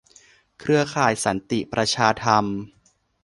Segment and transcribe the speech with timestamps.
[0.59, 2.45] เครือข่ายสันติประชาธรรม